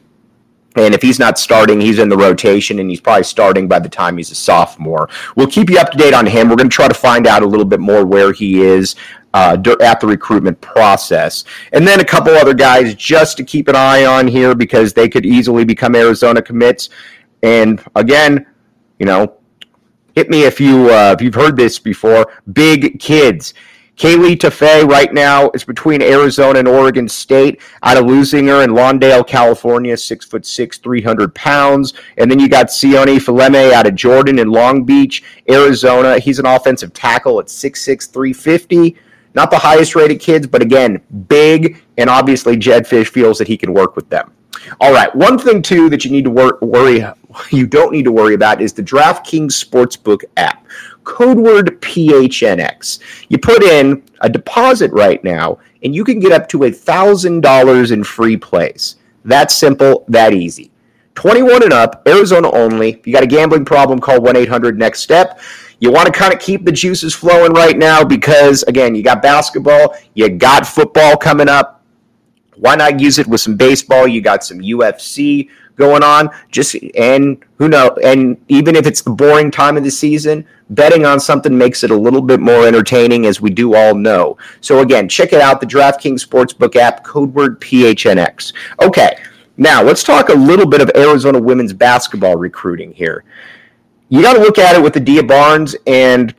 and 0.76 0.94
if 0.94 1.00
he's 1.00 1.18
not 1.18 1.38
starting, 1.38 1.80
he's 1.80 1.98
in 1.98 2.10
the 2.10 2.16
rotation, 2.16 2.78
and 2.78 2.90
he's 2.90 3.00
probably 3.00 3.25
starting 3.25 3.66
by 3.66 3.78
the 3.78 3.88
time 3.88 4.18
he's 4.18 4.30
a 4.30 4.34
sophomore. 4.34 5.08
We'll 5.34 5.46
keep 5.46 5.70
you 5.70 5.78
up 5.78 5.90
to 5.92 5.98
date 5.98 6.12
on 6.12 6.26
him. 6.26 6.50
We're 6.50 6.56
going 6.56 6.68
to 6.68 6.75
try 6.75 6.88
to 6.88 6.94
find 6.94 7.26
out 7.26 7.42
a 7.42 7.46
little 7.46 7.64
bit 7.64 7.80
more 7.80 8.04
where 8.04 8.32
he 8.32 8.62
is 8.62 8.96
uh, 9.37 9.76
at 9.83 10.00
the 10.00 10.07
recruitment 10.07 10.59
process. 10.62 11.45
And 11.73 11.87
then 11.87 12.00
a 12.00 12.05
couple 12.05 12.33
other 12.33 12.55
guys 12.55 12.95
just 12.95 13.37
to 13.37 13.45
keep 13.45 13.69
an 13.69 13.76
eye 13.76 14.07
on 14.07 14.26
here 14.26 14.55
because 14.55 14.95
they 14.95 15.11
could 15.11 15.26
easily 15.26 15.62
become 15.62 15.95
Arizona 15.95 16.40
commits. 16.40 16.88
And 17.43 17.83
again, 17.95 18.47
you 18.99 19.05
know, 19.05 19.37
hit 20.14 20.31
me 20.31 20.45
if 20.45 20.59
you 20.59 20.90
uh, 20.90 21.14
if 21.16 21.21
you've 21.21 21.35
heard 21.35 21.55
this 21.55 21.78
before. 21.78 22.33
Big 22.55 22.99
kids. 22.99 23.52
Kaylee 23.99 24.38
Tafe 24.38 24.87
right 24.88 25.12
now 25.12 25.50
is 25.55 25.64
between 25.64 26.02
Arizona 26.02 26.59
and 26.59 26.69
Oregon 26.69 27.09
State 27.09 27.61
out 27.83 27.97
of 27.97 28.05
Leuzinger 28.05 28.62
in 28.64 28.71
Lawndale, 28.71 29.26
California, 29.26 29.97
six 29.97 30.25
foot 30.25 30.47
six, 30.47 30.78
300 30.78 31.35
pounds. 31.35 31.93
And 32.16 32.31
then 32.31 32.38
you 32.38 32.49
got 32.49 32.66
Sione 32.69 33.19
Faleme 33.19 33.73
out 33.73 33.87
of 33.87 33.95
Jordan 33.95 34.38
in 34.38 34.49
Long 34.49 34.85
Beach, 34.85 35.23
Arizona. 35.50 36.19
He's 36.19 36.38
an 36.38 36.47
offensive 36.47 36.93
tackle 36.95 37.38
at 37.38 37.47
6'6, 37.47 38.11
350. 38.11 38.97
Not 39.37 39.50
the 39.50 39.59
highest 39.59 39.95
rated 39.95 40.19
kids, 40.19 40.47
but 40.47 40.62
again, 40.62 41.02
big. 41.28 41.83
And 41.99 42.09
obviously, 42.09 42.57
Jedd 42.57 42.87
Fisch 42.87 43.09
feels 43.09 43.37
that 43.37 43.47
he 43.47 43.59
can 43.59 43.75
work 43.75 43.95
with 43.95 44.09
them. 44.09 44.33
All 44.81 44.95
right. 44.95 45.14
One 45.14 45.38
thing, 45.38 45.61
too, 45.61 45.90
that 45.90 46.07
you 46.07 46.11
need 46.11 46.25
to 46.25 46.31
wor- 46.31 46.59
worry, 46.62 47.05
you 47.50 47.66
don't 47.66 47.93
need 47.93 48.07
to 48.07 48.12
worry 48.12 48.35
about 48.35 48.62
is 48.62 48.73
the 48.73 48.83
DraftKings 48.83 49.52
Sportsbook 49.52 50.25
app. 50.38 50.66
Code 51.05 51.37
word 51.37 51.81
PHNX. 51.83 52.99
You 53.28 53.37
put 53.37 53.62
in 53.62 54.02
a 54.23 54.28
deposit 54.28 54.90
right 54.93 55.23
now, 55.23 55.59
and 55.85 55.95
you 55.95 56.02
can 56.02 56.19
get 56.19 56.33
up 56.33 56.49
to 56.49 56.61
$1,000 56.61 57.93
in 57.93 58.05
free 58.05 58.37
plays. 58.38 58.97
That 59.26 59.50
simple, 59.50 60.07
that 60.09 60.33
easy. 60.33 60.71
21 61.14 61.62
and 61.62 61.73
up, 61.73 62.02
Arizona 62.09 62.50
only. 62.52 62.90
If 62.90 63.07
you 63.07 63.12
got 63.12 63.23
a 63.23 63.26
gambling 63.26 63.64
problem, 63.64 63.99
call 63.99 64.21
1 64.21 64.37
800 64.37 64.78
Next 64.78 65.00
Step. 65.00 65.40
You 65.78 65.92
want 65.92 66.06
to 66.06 66.12
kind 66.12 66.33
of 66.33 66.40
keep 66.40 66.64
the 66.64 66.73
juices 66.73 67.14
flowing 67.14 67.52
right 67.52 67.76
now 67.76 68.02
because, 68.02 68.62
again, 68.64 68.95
you 68.95 69.02
got 69.02 69.23
basketball, 69.23 69.95
you 70.14 70.28
got 70.28 70.66
football 70.66 71.16
coming 71.16 71.49
up 71.49 71.76
why 72.59 72.75
not 72.75 73.00
use 73.00 73.18
it 73.18 73.26
with 73.26 73.40
some 73.40 73.56
baseball? 73.56 74.09
You 74.09 74.21
got 74.21 74.45
some 74.45 74.59
UFC 74.59 75.49
going 75.76 76.02
on. 76.02 76.30
Just 76.50 76.76
and 76.97 77.42
who 77.59 77.68
know? 77.68 77.97
And 78.02 78.37
even 78.49 78.76
if 78.76 78.87
it's 78.87 79.02
the 79.02 79.11
boring 79.11 79.50
time 79.50 79.76
of 79.76 79.85
the 79.85 79.90
season, 79.90 80.47
betting 80.71 81.04
on 81.04 81.21
something 81.21 81.56
makes 81.56 81.85
it 81.85 81.90
a 81.90 81.97
little 81.97 82.23
bit 82.23 82.40
more 82.40 82.66
entertaining, 82.66 83.26
as 83.26 83.40
we 83.40 83.50
do 83.50 83.75
all 83.75 83.95
know. 83.95 84.37
So 84.61 84.80
again, 84.80 85.09
check 85.09 85.33
it 85.33 85.40
out. 85.40 85.61
The 85.61 85.66
DraftKings 85.66 86.26
Sportsbook 86.26 86.76
app, 86.76 87.04
code 87.04 87.35
word 87.35 87.61
PHNX. 87.61 88.52
Okay, 88.83 89.18
now 89.56 89.83
let's 89.83 90.02
talk 90.02 90.28
a 90.28 90.35
little 90.35 90.66
bit 90.66 90.80
of 90.80 90.90
Arizona 90.97 91.38
women's 91.38 91.73
basketball 91.73 92.37
recruiting 92.37 92.92
here. 92.92 93.25
You 94.08 94.22
got 94.22 94.34
to 94.34 94.40
look 94.40 94.58
at 94.58 94.76
it 94.76 94.82
with 94.82 94.96
Adia 94.96 95.22
Barnes, 95.22 95.75
and 95.86 96.34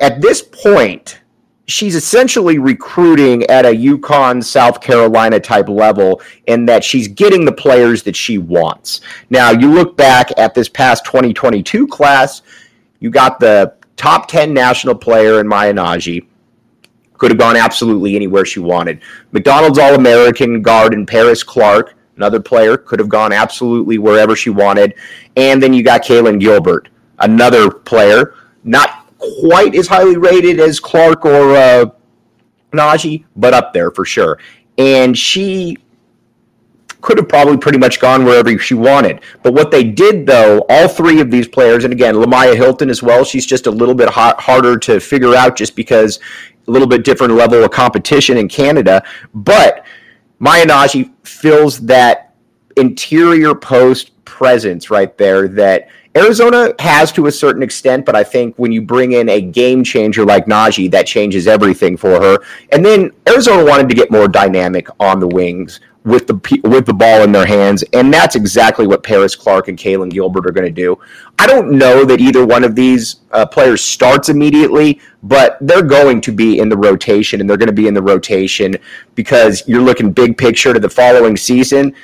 at 0.00 0.20
this 0.20 0.42
point 0.42 1.20
she's 1.68 1.94
essentially 1.94 2.58
recruiting 2.58 3.44
at 3.44 3.66
a 3.66 3.68
UConn, 3.68 4.42
South 4.42 4.80
Carolina 4.80 5.38
type 5.38 5.68
level 5.68 6.20
in 6.46 6.64
that 6.64 6.82
she's 6.82 7.06
getting 7.06 7.44
the 7.44 7.52
players 7.52 8.02
that 8.02 8.16
she 8.16 8.38
wants. 8.38 9.02
Now, 9.28 9.50
you 9.50 9.70
look 9.70 9.96
back 9.96 10.30
at 10.38 10.54
this 10.54 10.68
past 10.68 11.04
2022 11.04 11.86
class, 11.86 12.40
you 13.00 13.10
got 13.10 13.38
the 13.38 13.74
top 13.96 14.28
10 14.28 14.54
national 14.54 14.94
player 14.94 15.40
in 15.40 15.46
Maya. 15.46 15.74
Could 17.18 17.30
have 17.32 17.38
gone 17.38 17.56
absolutely 17.56 18.16
anywhere 18.16 18.46
she 18.46 18.60
wanted. 18.60 19.02
McDonald's 19.32 19.78
All 19.78 19.94
American 19.94 20.62
guard 20.62 20.94
in 20.94 21.04
Paris 21.04 21.42
Clark, 21.42 21.97
another 22.18 22.40
player, 22.40 22.76
could 22.76 22.98
have 22.98 23.08
gone 23.08 23.32
absolutely 23.32 23.96
wherever 23.96 24.36
she 24.36 24.50
wanted. 24.50 24.94
And 25.36 25.62
then 25.62 25.72
you 25.72 25.82
got 25.82 26.02
Kailyn 26.02 26.38
Gilbert, 26.38 26.88
another 27.20 27.70
player, 27.70 28.34
not 28.64 29.06
quite 29.18 29.74
as 29.74 29.86
highly 29.86 30.16
rated 30.16 30.60
as 30.60 30.78
Clark 30.80 31.24
or 31.24 31.56
uh, 31.56 31.86
Nnaji, 32.72 33.24
but 33.36 33.54
up 33.54 33.72
there 33.72 33.90
for 33.90 34.04
sure. 34.04 34.38
And 34.76 35.16
she 35.16 35.78
could 37.00 37.16
have 37.18 37.28
probably 37.28 37.56
pretty 37.56 37.78
much 37.78 38.00
gone 38.00 38.24
wherever 38.24 38.58
she 38.58 38.74
wanted. 38.74 39.20
But 39.42 39.54
what 39.54 39.70
they 39.70 39.84
did, 39.84 40.26
though, 40.26 40.64
all 40.68 40.88
three 40.88 41.20
of 41.20 41.30
these 41.30 41.46
players, 41.46 41.84
and 41.84 41.92
again, 41.92 42.16
Lemyah 42.16 42.56
Hylton 42.56 42.90
as 42.90 43.02
well, 43.02 43.24
she's 43.24 43.46
just 43.46 43.68
a 43.68 43.70
little 43.70 43.94
bit 43.94 44.08
hot, 44.08 44.40
harder 44.40 44.76
to 44.78 44.98
figure 44.98 45.34
out 45.34 45.56
just 45.56 45.76
because 45.76 46.18
a 46.66 46.70
little 46.70 46.88
bit 46.88 47.04
different 47.04 47.34
level 47.34 47.62
of 47.62 47.70
competition 47.70 48.36
in 48.36 48.48
Canada. 48.48 49.02
But 49.32 49.84
Maya 50.38 50.64
Nnaji 50.66 51.12
fills 51.24 51.80
that 51.80 52.34
interior 52.76 53.54
post 53.54 54.12
presence 54.24 54.90
right 54.90 55.16
there 55.18 55.48
that 55.48 55.88
Arizona 56.16 56.72
has 56.78 57.12
to 57.12 57.26
a 57.26 57.32
certain 57.32 57.62
extent, 57.62 58.04
but 58.04 58.16
I 58.16 58.24
think 58.24 58.56
when 58.56 58.72
you 58.72 58.82
bring 58.82 59.12
in 59.12 59.28
a 59.28 59.40
game 59.40 59.84
changer 59.84 60.24
like 60.24 60.46
Nnaji, 60.46 60.90
that 60.90 61.06
changes 61.06 61.46
everything 61.46 61.96
for 61.96 62.20
her. 62.20 62.38
And 62.72 62.84
then 62.84 63.12
Arizona 63.28 63.64
wanted 63.64 63.88
to 63.88 63.94
get 63.94 64.10
more 64.10 64.28
dynamic 64.28 64.88
on 65.00 65.20
the 65.20 65.28
wings 65.28 65.80
with 66.08 66.26
the 66.26 66.60
with 66.64 66.86
the 66.86 66.94
ball 66.94 67.22
in 67.22 67.32
their 67.32 67.46
hands, 67.46 67.84
and 67.92 68.12
that's 68.12 68.34
exactly 68.34 68.86
what 68.86 69.02
Paris 69.02 69.36
Clark 69.36 69.68
and 69.68 69.78
Kailyn 69.78 70.10
Gilbert 70.10 70.46
are 70.46 70.52
going 70.52 70.66
to 70.66 70.72
do. 70.72 70.98
I 71.38 71.46
don't 71.46 71.72
know 71.72 72.04
that 72.04 72.20
either 72.20 72.46
one 72.46 72.64
of 72.64 72.74
these 72.74 73.16
uh, 73.32 73.46
players 73.46 73.84
starts 73.84 74.28
immediately, 74.28 75.00
but 75.22 75.58
they're 75.60 75.82
going 75.82 76.20
to 76.22 76.32
be 76.32 76.58
in 76.58 76.68
the 76.68 76.76
rotation, 76.76 77.40
and 77.40 77.48
they're 77.48 77.56
going 77.56 77.68
to 77.68 77.72
be 77.72 77.86
in 77.86 77.94
the 77.94 78.02
rotation 78.02 78.76
because 79.14 79.62
you're 79.68 79.82
looking 79.82 80.10
big 80.10 80.36
picture 80.38 80.72
to 80.72 80.80
the 80.80 80.90
following 80.90 81.36
season 81.36 81.94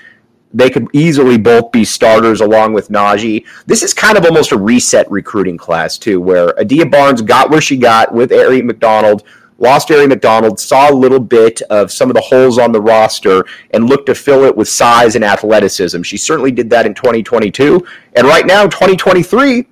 they 0.54 0.70
could 0.70 0.86
easily 0.92 1.36
both 1.36 1.72
be 1.72 1.84
starters 1.84 2.40
along 2.40 2.72
with 2.72 2.88
Nnaji. 2.88 3.44
This 3.66 3.82
is 3.82 3.92
kind 3.92 4.16
of 4.16 4.24
almost 4.24 4.52
a 4.52 4.56
reset 4.56 5.10
recruiting 5.10 5.58
class 5.58 5.98
too, 5.98 6.20
where 6.20 6.58
Adia 6.58 6.86
Barnes 6.86 7.20
got 7.20 7.50
where 7.50 7.60
she 7.60 7.76
got 7.76 8.14
with 8.14 8.30
Aari 8.30 8.62
McDonald, 8.62 9.24
lost 9.64 9.88
Aari 9.88 10.08
McDonald, 10.08 10.60
saw 10.60 10.90
a 10.90 10.94
little 10.94 11.18
bit 11.18 11.62
of 11.62 11.90
some 11.90 12.10
of 12.10 12.14
the 12.14 12.20
holes 12.20 12.58
on 12.58 12.70
the 12.70 12.80
roster, 12.80 13.44
and 13.70 13.88
looked 13.88 14.06
to 14.06 14.14
fill 14.14 14.44
it 14.44 14.54
with 14.56 14.68
size 14.68 15.16
and 15.16 15.24
athleticism. 15.24 16.02
She 16.02 16.16
certainly 16.16 16.52
did 16.52 16.70
that 16.70 16.86
in 16.86 16.94
2022, 16.94 17.84
and 18.14 18.26
right 18.26 18.46
now, 18.46 18.64
2023, 18.64 19.66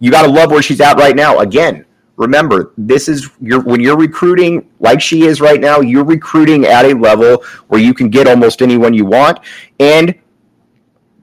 you 0.00 0.10
got 0.10 0.22
to 0.22 0.30
love 0.30 0.50
where 0.50 0.62
she's 0.62 0.80
at 0.80 0.96
right 0.96 1.16
now. 1.16 1.40
Again, 1.40 1.84
remember 2.16 2.72
this 2.76 3.08
is 3.08 3.30
your 3.40 3.60
when 3.60 3.80
you're 3.80 3.96
recruiting 3.96 4.68
like 4.80 5.00
she 5.00 5.22
is 5.22 5.40
right 5.40 5.60
now 5.60 5.80
you're 5.80 6.04
recruiting 6.04 6.64
at 6.64 6.84
a 6.84 6.92
level 6.92 7.44
where 7.68 7.80
you 7.80 7.94
can 7.94 8.10
get 8.10 8.26
almost 8.26 8.60
anyone 8.60 8.92
you 8.92 9.04
want. 9.04 9.38
And 9.78 10.14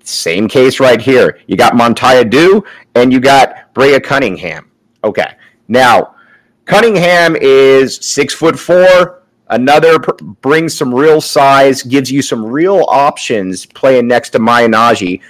same 0.04 0.48
case 0.48 0.80
right 0.80 1.02
here. 1.02 1.40
You 1.48 1.58
got 1.58 1.76
Montaya 1.76 2.30
Dew 2.30 2.64
and 2.96 3.12
you 3.12 3.20
got 3.20 3.74
Breya 3.74 4.02
Cunningham. 4.02 4.72
Okay. 5.04 5.36
Now 5.68 6.16
Cunningham 6.66 7.36
is 7.36 7.98
six 7.98 8.34
foot 8.34 8.60
four 8.60 9.22
another 9.50 10.00
brings 10.42 10.76
some 10.76 10.94
real 10.94 11.22
size 11.22 11.84
gives 11.84 12.12
you 12.12 12.22
some 12.22 12.44
real 12.44 12.84
options 12.88 13.66
playing 13.68 14.08
next 14.08 14.32
to 14.32 14.40
Maya 14.40 14.68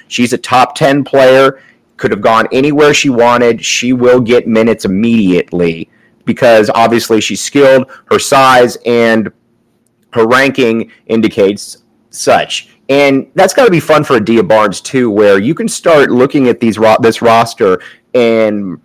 she's 0.07 0.31
a 0.31 0.37
top 0.37 0.73
10 0.75 1.03
player 1.03 1.59
could 1.97 2.11
have 2.11 2.21
gone 2.21 2.47
anywhere 2.51 2.93
she 2.93 3.09
wanted. 3.09 3.63
She 3.63 3.93
will 3.93 4.19
get 4.19 4.47
minutes 4.47 4.85
immediately 4.85 5.89
because 6.25 6.69
obviously 6.73 7.21
she's 7.21 7.41
skilled, 7.41 7.89
her 8.11 8.19
size 8.19 8.77
and 8.85 9.31
her 10.11 10.27
ranking 10.27 10.91
indicates 11.07 11.83
such. 12.09 12.69
And 12.89 13.29
that's 13.35 13.53
got 13.53 13.65
to 13.65 13.71
be 13.71 13.79
fun 13.79 14.03
for 14.03 14.15
Adia 14.15 14.43
Barnes 14.43 14.81
too, 14.81 15.09
where 15.09 15.39
you 15.39 15.55
can 15.55 15.67
start 15.67 16.11
looking 16.11 16.47
at 16.47 16.59
these 16.59 16.77
ro- 16.77 16.97
this 16.99 17.21
roster 17.21 17.81
and 18.13 18.79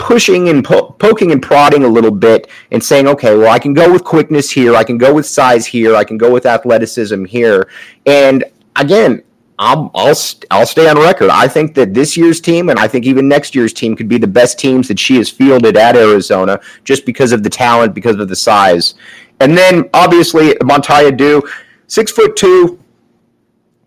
pushing 0.00 0.48
and 0.48 0.64
po- 0.64 0.90
poking 0.98 1.30
and 1.30 1.40
prodding 1.40 1.84
a 1.84 1.88
little 1.88 2.10
bit 2.10 2.48
and 2.72 2.82
saying, 2.82 3.06
okay, 3.06 3.36
well, 3.36 3.50
I 3.50 3.58
can 3.58 3.74
go 3.74 3.92
with 3.92 4.02
quickness 4.02 4.50
here, 4.50 4.74
I 4.74 4.82
can 4.82 4.98
go 4.98 5.14
with 5.14 5.26
size 5.26 5.66
here, 5.66 5.94
I 5.94 6.02
can 6.02 6.18
go 6.18 6.32
with 6.32 6.46
athleticism 6.46 7.26
here. 7.26 7.68
And 8.06 8.42
again, 8.76 9.22
I'll, 9.58 9.90
I'll 9.94 10.14
I'll 10.50 10.66
stay 10.66 10.88
on 10.88 10.96
record. 10.96 11.28
I 11.28 11.46
think 11.46 11.74
that 11.74 11.92
this 11.92 12.16
year's 12.16 12.40
team, 12.40 12.70
and 12.70 12.78
I 12.78 12.88
think 12.88 13.04
even 13.04 13.28
next 13.28 13.54
year's 13.54 13.74
team, 13.74 13.94
could 13.94 14.08
be 14.08 14.16
the 14.16 14.26
best 14.26 14.58
teams 14.58 14.88
that 14.88 14.98
she 14.98 15.16
has 15.16 15.28
fielded 15.28 15.76
at 15.76 15.96
Arizona, 15.96 16.58
just 16.82 17.04
because 17.04 17.32
of 17.32 17.42
the 17.42 17.50
talent, 17.50 17.94
because 17.94 18.16
of 18.16 18.28
the 18.28 18.36
size. 18.36 18.94
And 19.38 19.56
then 19.56 19.90
obviously 19.92 20.56
Montaya 20.64 21.12
Dew, 21.12 21.42
six 21.88 22.10
foot 22.10 22.36
two. 22.36 22.79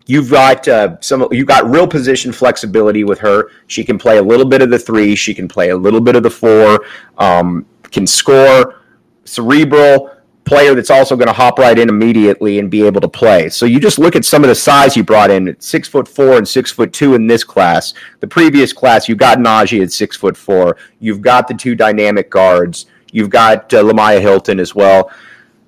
You've 0.06 0.30
got 0.30 0.68
uh, 0.68 1.00
some. 1.00 1.26
You've 1.30 1.48
got 1.48 1.68
real 1.68 1.88
position 1.88 2.30
flexibility 2.30 3.04
with 3.04 3.18
her. 3.20 3.50
She 3.68 3.84
can 3.84 3.98
play 3.98 4.18
a 4.18 4.22
little 4.22 4.44
bit 4.44 4.60
of 4.60 4.70
the 4.70 4.78
three. 4.78 5.14
She 5.14 5.32
can 5.32 5.48
play 5.48 5.70
a 5.70 5.76
little 5.76 6.00
bit 6.00 6.14
of 6.14 6.22
the 6.22 6.30
four. 6.30 6.84
Um, 7.16 7.64
can 7.90 8.06
score, 8.06 8.82
cerebral 9.24 10.10
player 10.44 10.74
that's 10.74 10.90
also 10.90 11.16
going 11.16 11.26
to 11.26 11.32
hop 11.32 11.58
right 11.58 11.78
in 11.78 11.88
immediately 11.88 12.58
and 12.58 12.70
be 12.70 12.86
able 12.86 13.00
to 13.00 13.08
play. 13.08 13.48
So 13.48 13.66
you 13.66 13.80
just 13.80 13.98
look 13.98 14.14
at 14.14 14.24
some 14.24 14.44
of 14.44 14.48
the 14.48 14.54
size 14.54 14.96
you 14.96 15.02
brought 15.02 15.30
in, 15.30 15.56
six 15.58 15.88
foot 15.88 16.06
four 16.06 16.36
and 16.36 16.46
six 16.46 16.70
foot 16.70 16.92
two 16.92 17.14
in 17.14 17.26
this 17.26 17.42
class. 17.42 17.94
The 18.20 18.26
previous 18.26 18.72
class, 18.72 19.08
you 19.08 19.14
got 19.14 19.38
Nnaji 19.38 19.82
at 19.82 19.92
six 19.92 20.16
foot 20.16 20.36
four. 20.36 20.76
You've 21.00 21.22
got 21.22 21.48
the 21.48 21.54
two 21.54 21.74
dynamic 21.74 22.30
guards. 22.30 22.86
You've 23.10 23.30
got 23.30 23.72
uh, 23.72 23.84
Hylton 24.20 24.60
as 24.60 24.74
well. 24.74 25.10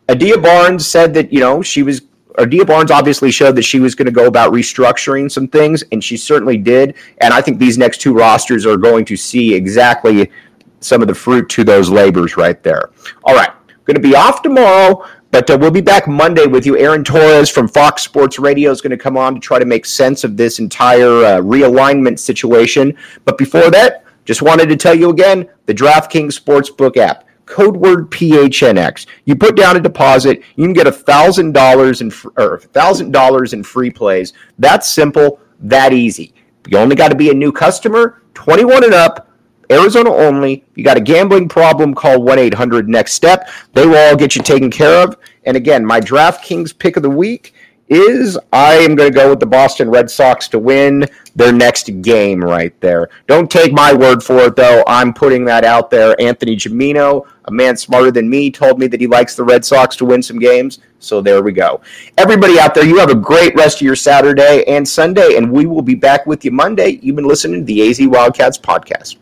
Adia 0.09 0.39
Barnes 0.39 0.87
said 0.87 1.15
that 1.15 1.33
you 1.33 1.41
know 1.41 1.63
she 1.63 1.83
was. 1.83 2.03
Adia 2.39 2.65
Barnes 2.65 2.91
obviously 2.91 3.31
showed 3.31 3.57
that 3.57 3.63
she 3.63 3.81
was 3.81 3.95
going 3.95 4.07
to 4.07 4.13
go 4.13 4.27
about 4.27 4.53
restructuring 4.53 5.31
some 5.31 5.49
things, 5.49 5.83
and 5.93 6.03
she 6.03 6.17
certainly 6.17 6.57
did. 6.57 6.95
And 7.19 7.33
I 7.33 7.41
think 7.41 7.59
these 7.59 7.79
next 7.79 8.01
two 8.01 8.15
rosters 8.15 8.67
are 8.67 8.77
going 8.77 9.05
to 9.07 9.17
see 9.17 9.55
exactly 9.55 10.31
some 10.81 11.03
of 11.03 11.09
the 11.09 11.15
fruit 11.15 11.49
to 11.51 11.65
those 11.65 11.91
labors 11.91 12.37
right 12.37 12.63
there. 12.63 12.91
All 13.25 13.35
right. 13.35 13.51
Going 13.85 13.95
to 13.95 14.01
be 14.01 14.17
off 14.17 14.43
tomorrow, 14.43 15.05
but 15.31 15.49
uh, 15.49 15.57
we'll 15.61 15.71
be 15.71 15.81
back 15.81 16.09
Monday 16.09 16.47
with 16.47 16.67
you. 16.67 16.77
Aaron 16.77 17.05
Torres 17.05 17.49
from 17.49 17.69
Fox 17.69 18.03
Sports 18.03 18.39
Radio 18.41 18.73
is 18.73 18.81
going 18.81 18.91
to 18.91 18.97
come 18.97 19.17
on 19.17 19.35
to 19.35 19.41
try 19.41 19.61
to 19.61 19.65
make 19.65 19.87
sense 19.87 20.25
of 20.25 20.37
this 20.37 20.59
entire 20.59 21.25
uh, 21.25 21.41
realignment 21.41 22.19
situation. 22.19 22.97
But 23.25 23.39
before 23.39 23.71
that, 23.71 24.05
just 24.25 24.43
wanted 24.43 24.69
to 24.71 24.77
tell 24.77 24.95
you 24.95 25.11
again 25.11 25.49
the 25.67 25.75
DraftKings 25.75 26.39
Sportsbook 26.39 26.97
app. 26.97 27.26
Code 27.47 27.77
word 27.77 28.11
PHNX. 28.11 29.07
You 29.25 29.37
put 29.37 29.57
down 29.57 29.77
a 29.77 29.81
deposit, 29.81 30.43
you 30.57 30.65
can 30.65 30.73
get 30.73 30.87
a 30.87 30.93
thousand 30.93 31.53
dollars 31.53 32.01
in 32.01 32.13
or 32.37 32.59
thousand 32.59 33.13
dollars 33.13 33.53
in 33.53 33.63
free 33.63 33.91
plays. 33.91 34.33
That's 34.59 34.89
simple, 34.89 35.41
that 35.61 35.93
easy. 35.93 36.35
You 36.69 36.79
only 36.79 36.97
got 36.97 37.09
to 37.09 37.15
be 37.15 37.31
a 37.31 37.35
new 37.35 37.53
customer, 37.53 38.23
21 38.35 38.85
and 38.85 38.95
up 38.95 39.27
Arizona 39.71 40.13
only. 40.13 40.65
You 40.75 40.85
got 40.85 40.97
a 40.97 41.01
gambling 41.01 41.49
problem, 41.49 41.95
call 41.95 42.21
1 42.23 42.39
800 42.39 42.89
Next 42.89 43.13
Step. 43.15 43.49
They 43.73 43.87
will 43.87 43.97
all 43.97 44.17
get 44.17 44.37
you 44.37 44.43
taken 44.43 44.71
care 44.71 45.03
of. 45.03 45.17
And 45.45 45.57
again, 45.57 45.85
my 45.85 46.01
DraftKings 46.01 46.77
pick 46.77 46.97
of 46.97 47.03
the 47.03 47.11
week 47.11 47.55
is 47.89 48.39
I 48.53 48.75
am 48.75 48.95
going 48.95 49.13
to 49.13 49.15
go 49.17 49.31
with 49.31 49.41
the 49.41 49.47
Boston 49.47 49.91
Red 49.91 50.11
Sox 50.11 50.49
to 50.49 50.59
win 50.59 51.07
their 51.35 51.53
next 51.53 51.91
game 52.03 52.43
right 52.43 52.79
there. 52.81 53.09
Don't 53.27 53.51
take 53.51 53.73
my 53.73 53.93
word 53.93 54.23
for 54.23 54.39
it, 54.39 54.57
though. 54.57 54.83
I'm 54.87 55.13
putting 55.13 55.45
that 55.45 55.65
out 55.65 55.91
there. 55.91 56.21
Anthony 56.21 56.57
Gimino, 56.57 57.27
a 57.45 57.51
man 57.51 57.77
smarter 57.77 58.11
than 58.11 58.29
me, 58.29 58.51
told 58.51 58.79
me 58.79 58.87
that 58.89 59.01
he 59.01 59.07
likes 59.07 59.37
the 59.37 59.45
Red 59.45 59.65
Sox 59.65 59.97
to 59.97 60.05
win 60.05 60.23
some 60.23 60.39
games. 60.39 60.81
So 60.99 61.21
there 61.21 61.43
we 61.43 61.53
go. 61.53 61.81
Everybody 62.19 62.59
out 62.59 62.75
there, 62.75 62.85
you 62.85 62.99
have 62.99 63.11
a 63.11 63.15
great 63.15 63.55
rest 63.55 63.77
of 63.77 63.83
your 63.83 63.97
Saturday 63.97 64.65
and 64.67 64.87
Sunday, 64.87 65.37
and 65.37 65.51
we 65.51 65.67
will 65.67 65.83
be 65.83 65.95
back 65.95 66.27
with 66.27 66.45
you 66.45 66.51
Monday. 66.51 66.99
You've 67.03 67.17
been 67.17 67.29
listening 67.29 67.61
to 67.61 67.65
the 67.65 67.89
AZ 67.89 68.01
Wildcats 68.01 68.59
podcast. 68.59 69.17